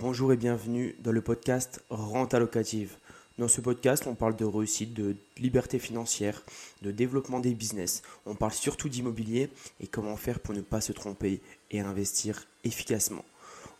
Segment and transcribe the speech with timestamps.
[0.00, 2.94] Bonjour et bienvenue dans le podcast Renta locative.
[3.36, 6.40] Dans ce podcast, on parle de réussite, de liberté financière,
[6.82, 8.02] de développement des business.
[8.24, 9.50] On parle surtout d'immobilier
[9.80, 11.40] et comment faire pour ne pas se tromper
[11.72, 13.24] et investir efficacement.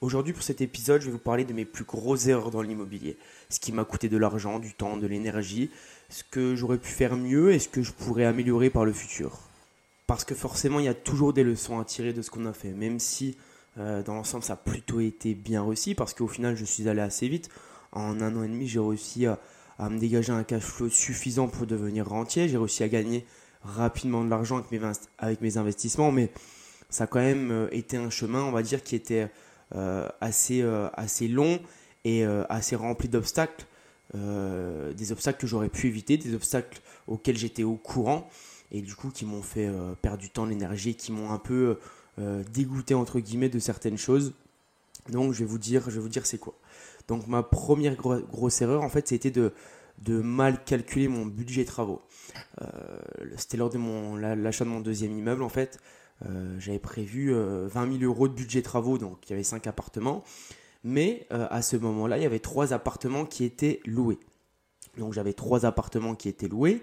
[0.00, 3.16] Aujourd'hui, pour cet épisode, je vais vous parler de mes plus grosses erreurs dans l'immobilier.
[3.48, 5.70] Ce qui m'a coûté de l'argent, du temps, de l'énergie,
[6.08, 9.38] ce que j'aurais pu faire mieux et ce que je pourrais améliorer par le futur.
[10.08, 12.52] Parce que forcément, il y a toujours des leçons à tirer de ce qu'on a
[12.52, 13.36] fait, même si
[13.78, 17.00] euh, dans l'ensemble, ça a plutôt été bien réussi parce qu'au final, je suis allé
[17.00, 17.48] assez vite.
[17.92, 19.38] En un an et demi, j'ai réussi à,
[19.78, 22.48] me dégager un cash flow suffisant pour devenir rentier.
[22.48, 23.24] J'ai réussi à gagner
[23.62, 24.62] rapidement de l'argent
[25.18, 26.30] avec mes, investissements, mais
[26.90, 29.30] ça a quand même euh, été un chemin, on va dire, qui était
[29.74, 30.64] euh, assez,
[30.94, 31.60] assez long
[32.04, 33.66] et assez rempli d'obstacles.
[34.14, 38.28] des obstacles que j'aurais pu éviter, des obstacles auxquels j'étais au courant
[38.70, 39.68] et du coup qui m'ont fait
[40.00, 41.78] perdre du temps, l'énergie, qui m'ont un peu
[42.18, 44.34] euh, dégoûté entre guillemets de certaines choses.
[45.08, 46.54] Donc je vais vous dire, je vais vous dire c'est quoi.
[47.06, 49.52] Donc ma première grosse erreur en fait c'était de,
[50.06, 52.02] mal calculer mon budget travaux.
[52.60, 52.66] Euh,
[53.36, 55.78] c'était lors de mon l'achat de mon deuxième immeuble en fait.
[56.26, 60.24] Euh, j'avais prévu 20 000 euros de budget travaux, donc il y avait 5 appartements.
[60.84, 64.18] Mais à ce moment-là, il y avait 3 appartements qui étaient loués.
[64.96, 66.82] Donc j'avais 3 appartements qui étaient loués.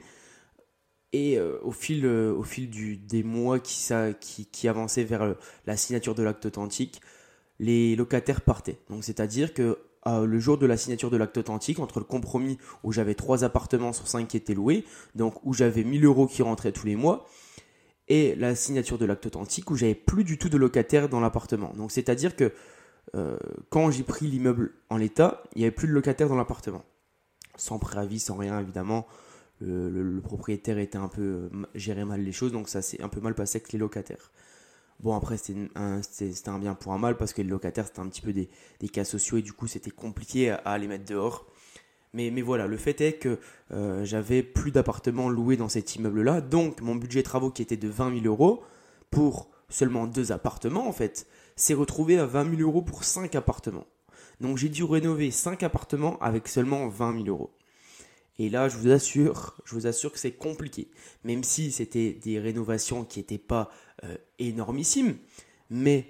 [1.15, 2.69] Et euh, au fil, euh, au fil
[3.07, 5.33] des mois qui, avançaient vers euh,
[5.65, 6.99] la signature de l'acte authentique,
[7.57, 8.79] les locataires partaient.
[8.89, 12.91] Donc c'est-à-dire que le jour de la signature de l'acte authentique, entre le compromis où
[12.91, 14.83] j'avais trois appartements sur cinq qui étaient loués,
[15.15, 17.25] donc où j'avais 1000 euros qui rentraient tous les mois,
[18.07, 21.73] et la signature de l'acte authentique où j'avais plus du tout de locataires dans l'appartement.
[21.75, 22.51] Donc c'est-à-dire que
[23.69, 26.83] quand j'ai pris l'immeuble en l'état, il n'y avait plus de locataires dans l'appartement.
[27.55, 29.07] Sans préavis, sans rien évidemment
[29.61, 33.21] le, propriétaire était un peu euh, géré mal les choses, donc ça s'est un peu
[33.21, 34.31] mal passé avec les locataires.
[35.01, 36.01] Bon, après, c'était un,
[36.47, 38.49] un, bien pour un mal parce que les locataires, c'était un petit peu des,
[38.89, 41.45] cas sociaux et du coup, c'était compliqué à, les mettre dehors.
[42.13, 43.39] Mais, mais, voilà, le fait est que
[43.71, 47.89] euh, j'avais plus d'appartements loués dans cet immeuble-là, donc mon budget travaux qui était de
[47.89, 48.63] 20 000 euros
[49.11, 51.27] pour seulement deux appartements, en fait,
[51.57, 53.87] s'est retrouvé à 20 000 euros pour cinq appartements.
[54.41, 57.51] Donc j'ai dû rénover cinq appartements avec seulement 20 000 euros.
[58.37, 60.89] Et là, je vous assure, je vous assure que c'est compliqué.
[61.23, 63.69] Même si c'était des rénovations qui n'étaient pas
[64.03, 65.17] euh, énormissimes,
[65.69, 66.05] mais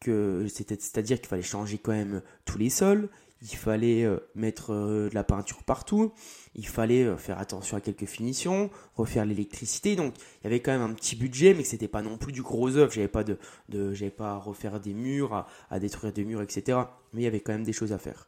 [0.00, 3.08] que c'est-à-dire qu'il fallait changer quand même tous les sols,
[3.42, 6.12] il fallait euh, mettre euh, de la peinture partout,
[6.54, 9.94] il fallait faire attention à quelques finitions, refaire l'électricité.
[9.94, 12.32] Donc il y avait quand même un petit budget, mais que c'était pas non plus
[12.32, 12.90] du gros œuvre.
[12.92, 16.78] J'avais pas de, de j'avais pas à refaire des murs, à détruire des murs, etc.
[17.12, 18.26] Mais il y avait quand même des choses à faire.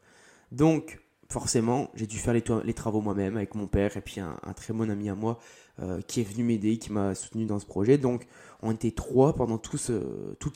[0.52, 4.74] Donc forcément, j'ai dû faire les, travaux moi-même avec mon père et puis un, très
[4.74, 5.38] bon ami à moi
[5.80, 7.98] euh, qui est venu m'aider, qui m'a soutenu dans ce projet.
[7.98, 8.26] Donc,
[8.62, 9.78] on était trois pendant toute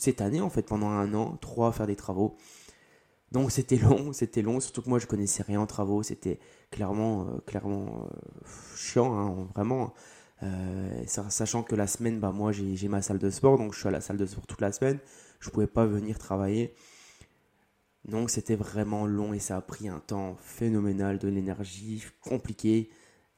[0.00, 2.36] cette année, en fait, pendant un an, trois à faire des travaux.
[3.30, 6.02] Donc, c'était long, c'était long, surtout que moi, je connaissais rien en travaux.
[6.02, 6.40] C'était
[6.72, 8.46] clairement, euh, clairement euh,
[8.76, 9.94] chiant, hein, vraiment.
[11.06, 13.92] sachant que la semaine, bah, moi, j'ai ma salle de sport, donc je suis à
[13.92, 14.98] la salle de sport toute la semaine.
[15.38, 16.74] Je ne pouvais pas venir travailler.
[18.04, 22.90] Donc c'était vraiment long et ça a pris un temps phénoménal, de l'énergie compliquée,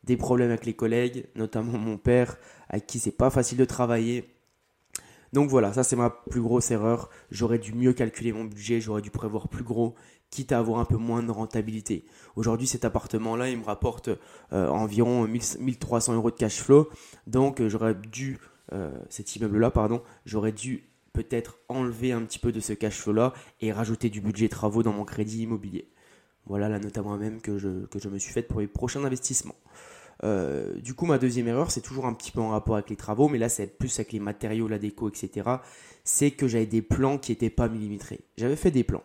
[0.04, 2.36] des problèmes avec les collègues, notamment mon père,
[2.68, 4.32] avec qui c'est pas facile de travailler.
[5.32, 7.10] Donc voilà, ça c'est ma plus grosse erreur.
[7.30, 9.94] J'aurais dû mieux calculer mon budget, j'aurais dû prévoir plus gros,
[10.30, 12.04] quitte à avoir un peu moins de rentabilité.
[12.36, 14.08] Aujourd'hui, cet appartement-là, il me rapporte
[14.52, 16.88] euh, environ 1300 euros de cash flow.
[17.26, 18.38] Donc euh, j'aurais dû,
[18.72, 23.32] euh, cet immeuble-là, pardon, j'aurais dû peut-être enlever un petit peu de ce cash flow-là
[23.62, 25.88] et rajouter du budget travaux dans mon crédit immobilier.
[26.44, 29.02] Voilà la note à moi-même que je, que je me suis faite pour les prochains
[29.02, 29.56] investissements.
[30.24, 32.96] Euh, du coup, ma deuxième erreur, c'est toujours un petit peu en rapport avec les
[32.96, 35.48] travaux, mais là, c'est plus avec les matériaux, la déco, etc.
[36.04, 38.20] C'est que j'avais des plans qui n'étaient pas millimétrés.
[38.36, 39.02] J'avais fait des plans.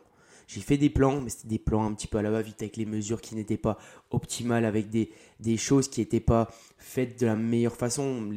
[0.47, 2.75] J'ai fait des plans, mais c'était des plans un petit peu à la va-vite avec
[2.75, 3.77] les mesures qui n'étaient pas
[4.09, 8.29] optimales, avec des, des choses qui n'étaient pas faites de la meilleure façon.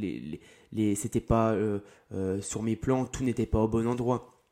[0.95, 1.79] C'était pas euh,
[2.13, 4.43] euh, sur mes plans, tout n'était pas au bon endroit.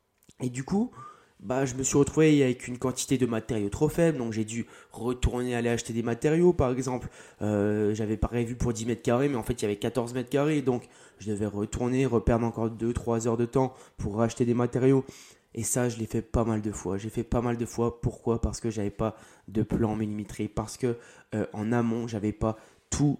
[0.41, 0.91] Et du coup,
[1.39, 4.65] bah, je me suis retrouvé avec une quantité de matériaux trop faible, donc j'ai dû
[4.91, 7.09] retourner aller acheter des matériaux, par exemple.
[7.41, 10.29] Euh, j'avais prévu pour 10 mètres carrés, mais en fait il y avait 14 mètres
[10.29, 10.87] carrés, donc
[11.19, 15.05] je devais retourner, reperdre encore 2-3 heures de temps pour racheter des matériaux.
[15.55, 16.97] Et ça, je l'ai fait pas mal de fois.
[16.97, 18.01] J'ai fait pas mal de fois.
[18.01, 18.41] Pourquoi?
[18.41, 19.15] Parce que j'avais pas
[19.47, 20.47] de plan millimétré.
[20.47, 20.97] Parce que
[21.53, 22.57] en amont, j'avais pas
[22.89, 23.19] tout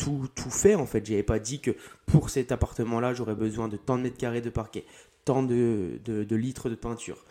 [0.00, 1.04] tout, fait en fait.
[1.04, 1.72] J'avais pas dit que
[2.06, 4.84] pour cet appartement-là, j'aurais besoin de tant de mètres carrés de parquet,
[5.24, 7.24] tant de, de, litres de peinture,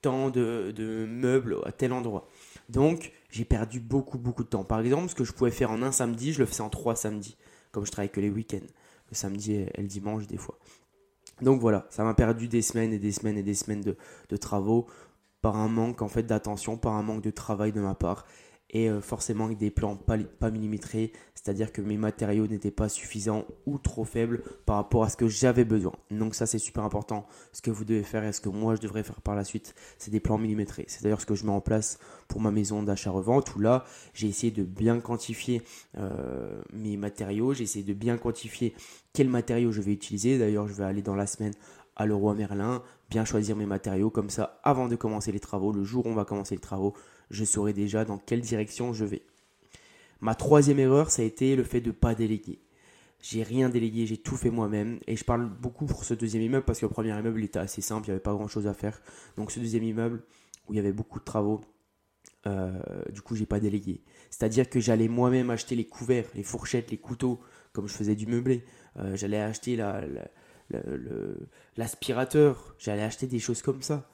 [0.00, 2.28] tant de, de, meubles à tel endroit.
[2.68, 4.64] Donc j'ai perdu beaucoup beaucoup de temps.
[4.64, 6.96] Par exemple, ce que je pouvais faire en un samedi, je le faisais en trois
[6.96, 7.36] samedis,
[7.72, 8.66] comme je travaille que les week-ends,
[9.10, 10.58] le samedi et le dimanche des fois.
[11.40, 13.96] Donc voilà, ça m'a perdu des semaines et des semaines et des semaines de,
[14.28, 14.86] de travaux
[15.40, 18.26] par un manque en fait d'attention, par un manque de travail de ma part
[18.72, 23.44] et euh, forcément avec des plans pas, millimétrés, c'est-à-dire que mes matériaux n'étaient pas suffisants
[23.66, 25.92] ou trop faibles par rapport à ce que j'avais besoin.
[26.10, 27.26] Donc ça c'est super important.
[27.52, 29.74] Ce que vous devez faire et ce que moi je devrais faire par la suite,
[29.98, 30.84] c'est des plans millimétrés.
[30.88, 31.98] C'est d'ailleurs ce que je mets en place
[32.28, 33.84] pour ma maison d'achat-revente où là
[34.14, 35.62] j'ai essayé de bien quantifier
[35.98, 38.74] euh, mes matériaux, j'ai essayé de bien quantifier
[39.12, 40.38] quels matériaux je vais utiliser.
[40.38, 41.52] D'ailleurs je vais aller dans la semaine
[41.96, 45.84] à Leroy Merlin, bien choisir mes matériaux comme ça avant de commencer les travaux, le
[45.84, 46.94] jour où on va commencer les travaux,
[47.32, 49.22] je saurai déjà dans quelle direction je vais.
[50.20, 52.60] Ma troisième erreur, ça a été le fait de ne pas déléguer.
[53.20, 55.00] J'ai rien délégué, j'ai tout fait moi-même.
[55.06, 57.80] Et je parle beaucoup pour ce deuxième immeuble parce que le premier immeuble était assez
[57.80, 59.00] simple, il n'y avait pas grand-chose à faire.
[59.36, 60.22] Donc ce deuxième immeuble
[60.68, 61.60] où il y avait beaucoup de travaux,
[62.46, 62.72] euh,
[63.10, 64.02] du coup j'ai pas délégué.
[64.30, 67.40] C'est-à-dire que j'allais moi-même acheter les couverts, les fourchettes, les couteaux,
[67.72, 68.64] comme je faisais du meublé.
[68.98, 69.76] Euh, j'allais acheter
[71.76, 74.08] l'aspirateur, j'allais acheter des choses comme ça.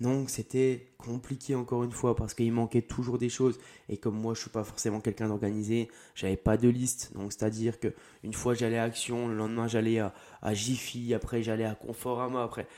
[0.00, 3.58] Donc c'était compliqué encore une fois parce qu'il manquait toujours des choses
[3.88, 7.12] et comme moi je suis pas forcément quelqu'un d'organisé, j'avais pas de liste.
[7.14, 7.92] Donc c'est-à-dire que
[8.22, 10.52] une fois j'allais à Action, le lendemain j'allais à, à
[11.14, 12.68] après j'allais à Conforama, après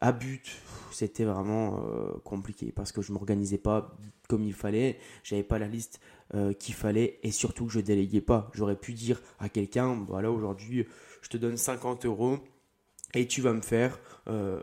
[0.00, 0.48] à But,
[0.92, 3.96] c'était vraiment euh, compliqué parce que je m'organisais pas
[4.28, 6.00] comme il fallait, j'avais pas la liste
[6.34, 8.48] euh, qu'il fallait et surtout que je déléguais pas.
[8.54, 10.86] J'aurais pu dire à quelqu'un voilà aujourd'hui
[11.20, 12.38] je te donne 50 euros
[13.14, 14.60] et tu vas me faire, euh,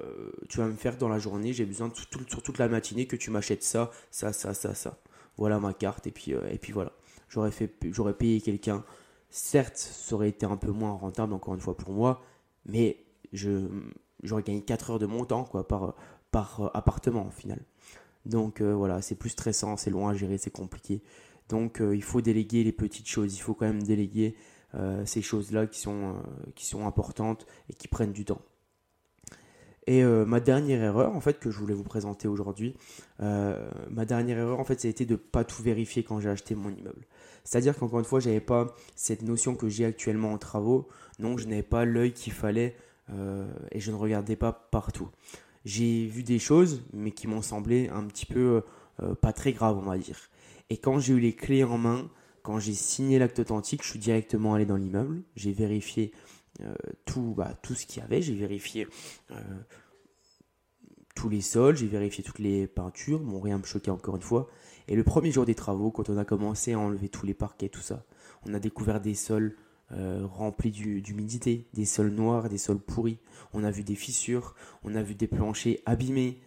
[0.49, 1.91] tu vas me faire dans la journée, j'ai besoin
[2.27, 4.97] sur toute la matinée que tu m'achètes ça, ça, ça, ça, ça.
[5.37, 6.91] Voilà ma carte et puis, euh, et puis voilà.
[7.29, 8.83] J'aurais fait, j'aurais payé quelqu'un.
[9.29, 12.21] Certes, ça aurait été un peu moins rentable encore une fois pour moi,
[12.65, 12.97] mais
[13.33, 13.67] je,
[14.23, 15.95] j'aurais gagné 4 heures de mon temps quoi par,
[16.31, 17.59] par euh, appartement au final.
[18.25, 21.03] Donc voilà, c'est plus stressant, c'est loin à gérer, c'est compliqué.
[21.47, 24.35] Donc il faut déléguer les petites choses, il faut quand même déléguer
[25.05, 28.41] ces choses-là qui, sont euh, qui sont importantes et qui prennent du temps.
[29.87, 32.75] Et euh, ma dernière erreur, en fait, que je voulais vous présenter aujourd'hui,
[33.19, 36.55] ma dernière erreur, en fait, ça a été de pas tout vérifier quand j'ai acheté
[36.55, 37.05] mon immeuble.
[37.43, 40.87] C'est-à-dire qu'encore une fois, j'avais pas cette notion que j'ai actuellement en travaux,
[41.19, 42.75] donc je n'avais pas l'œil qu'il fallait
[43.71, 45.09] et je ne regardais pas partout.
[45.63, 48.63] J'ai vu des choses, mais qui m'ont semblé un petit peu
[49.21, 50.17] pas très graves, on va dire.
[50.71, 52.09] Et quand j'ai eu les clés en main,
[52.45, 55.23] quand j'ai signé l'acte authentique, je suis directement allé dans l'immeuble.
[55.35, 56.11] J'ai vérifié
[56.61, 58.21] euh, tout, bah, tout ce qu'il y avait.
[58.21, 58.87] J'ai vérifié
[59.31, 59.35] euh,
[61.15, 63.19] tous les sols, j'ai vérifié toutes les peintures.
[63.19, 64.47] Bon, rien me choquait encore une fois.
[64.87, 67.67] Et le premier jour des travaux, quand on a commencé à enlever tous les parquets,
[67.67, 68.05] tout ça,
[68.45, 69.55] on a découvert des sols
[69.91, 73.17] euh, remplis d'humidité, des sols noirs, des sols pourris.
[73.53, 74.53] On a vu des fissures,
[74.83, 76.39] on a vu des planchers abîmés.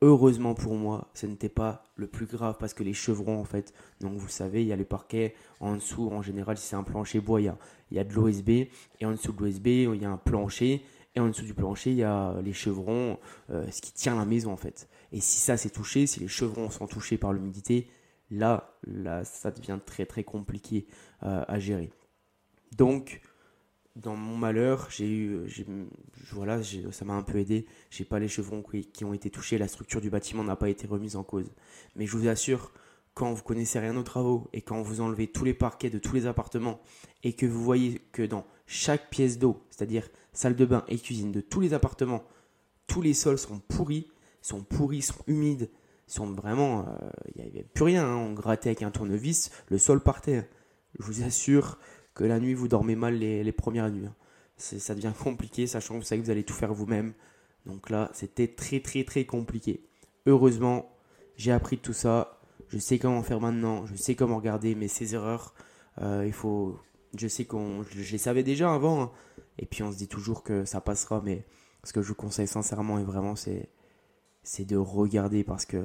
[0.00, 3.74] Heureusement pour moi, ce n'était pas le plus grave parce que les chevrons, en fait,
[4.00, 6.84] donc vous savez, il y a le parquet en dessous, en général, si c'est un
[6.84, 7.52] plancher bois, il
[7.90, 8.70] y a, de l'OSB, et
[9.06, 10.84] en dessous de l'OSB, il y a un plancher,
[11.16, 13.18] et en dessous du plancher, il y a les chevrons,
[13.50, 14.88] euh, ce qui tient la maison, en fait.
[15.10, 17.88] Et si ça s'est touché, si les chevrons sont touchés par l'humidité,
[18.30, 20.86] là, là, ça devient très très compliqué
[21.24, 21.90] euh, à gérer.
[22.76, 23.20] Donc,
[24.02, 25.40] dans mon malheur, j'ai eu,
[26.32, 27.66] voilà, ça m'a un peu aidé.
[27.90, 30.86] J'ai pas les chevrons qui, ont été touchés, la structure du bâtiment n'a pas été
[30.86, 31.50] remise en cause.
[31.96, 32.72] Mais je vous assure,
[33.14, 36.14] quand vous connaissez rien aux travaux et quand vous enlevez tous les parquets de tous
[36.14, 36.80] les appartements
[37.24, 41.32] et que vous voyez que dans chaque pièce d'eau, c'est-à-dire salle de bain et cuisine
[41.32, 42.22] de tous les appartements,
[42.86, 44.06] tous les sols sont pourris,
[44.42, 45.68] sont pourris, sont humides,
[46.06, 46.86] sont vraiment,
[47.34, 48.06] il euh, n'y avait plus rien.
[48.06, 48.16] Hein.
[48.16, 50.48] On grattait avec un tournevis, le sol partait.
[50.98, 51.78] Je vous assure
[52.24, 54.06] la nuit vous dormez mal les, premières nuits.
[54.06, 54.14] Hein.
[54.56, 57.14] Ça devient compliqué, sachant que vous savez que vous allez tout faire vous-même.
[57.66, 59.84] Donc là, c'était très très très compliqué.
[60.26, 60.90] Heureusement,
[61.36, 62.40] j'ai appris tout ça.
[62.68, 63.86] Je sais comment faire maintenant.
[63.86, 64.74] Je sais comment regarder.
[64.74, 65.54] Mais ces erreurs,
[66.00, 66.78] euh, il faut.
[67.16, 67.82] Je sais qu'on.
[67.84, 69.02] Je, les savais déjà avant.
[69.02, 69.10] Hein.
[69.58, 71.22] Et puis on se dit toujours que ça passera.
[71.24, 71.44] Mais
[71.84, 73.68] ce que je vous conseille sincèrement et vraiment, c'est
[74.42, 75.84] c'est de regarder parce que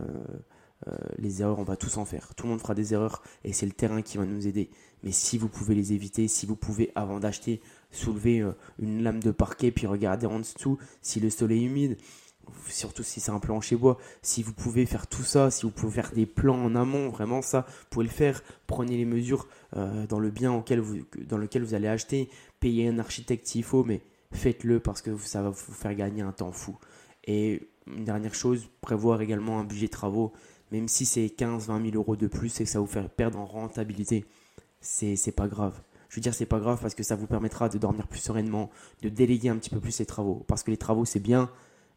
[1.17, 2.33] les erreurs, on va tous en faire.
[2.35, 4.69] Tout le monde fera des erreurs et c'est le terrain qui va nous aider.
[5.03, 7.61] Mais si vous pouvez les éviter, si vous pouvez, avant d'acheter,
[7.91, 11.97] soulever euh, une lame de parquet puis regarder en dessous si le sol est humide,
[12.67, 15.93] surtout si c'est un plancher bois, si vous pouvez faire tout ça, si vous pouvez
[15.93, 18.41] faire des plans en amont, vraiment ça, vous pouvez le faire.
[18.67, 22.87] Prenez les mesures euh, dans le bien auquel vous, dans lequel vous allez acheter, payez
[22.87, 26.51] un architecte s'il faut, mais faites-le parce que ça va vous faire gagner un temps
[26.51, 26.77] fou.
[27.25, 30.33] Et une dernière chose, prévoir également un budget travaux
[30.73, 33.45] même si c'est 15-20 000 euros de plus et que ça vous fait perdre en
[33.45, 34.25] rentabilité,
[34.81, 35.79] c'est pas grave.
[36.09, 38.71] Je veux dire, c'est pas grave parce que ça vous permettra de dormir plus sereinement,
[39.03, 40.43] de déléguer un petit peu plus les travaux.
[40.47, 41.51] Parce que les travaux, c'est bien,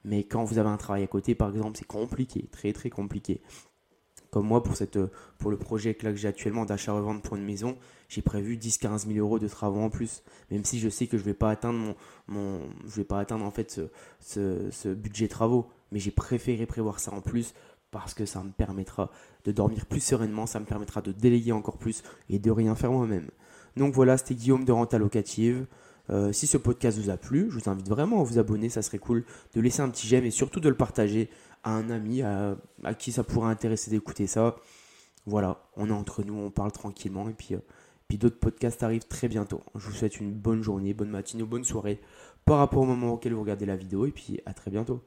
[0.05, 3.41] mais quand vous avez un travail à côté, par exemple, c'est compliqué, très très compliqué.
[4.31, 4.99] Comme moi, pour, cette,
[5.39, 7.79] pour le projet que, j'ai actuellement d'achat-revente pour une maison,
[8.11, 10.23] j'ai prévu 10-15 000 euros de travaux en plus.
[10.51, 11.95] Même si je sais que je ne vais pas atteindre, mon,
[12.29, 13.81] mon, je vais pas atteindre en fait
[14.21, 15.67] ce, ce budget travaux.
[15.93, 17.55] mais j'ai préféré prévoir ça en plus
[17.97, 19.11] parce que ça me permettra
[19.47, 22.93] de dormir plus sereinement, ça me permettra de déléguer encore plus et de rien faire
[22.93, 23.31] moi-même.
[23.79, 25.65] Donc voilà, c'était Guillaume de Renta Locative.
[26.11, 28.83] Euh, si ce podcast vous a plu, je vous invite vraiment à vous abonner, ça
[28.83, 29.25] serait cool
[29.55, 31.31] de laisser un petit j'aime et surtout de le partager
[31.65, 32.59] à un ami à,
[32.99, 34.57] qui ça pourrait intéresser d'écouter ça.
[35.25, 37.61] Voilà, on est entre nous, on parle tranquillement et puis, euh,
[38.09, 39.63] puis d'autres podcasts arrivent très bientôt.
[39.75, 41.99] Je vous souhaite une bonne journée, bonne matinée ou bonne soirée
[42.45, 45.01] par rapport au moment auquel vous regardez la vidéo et puis à très bientôt.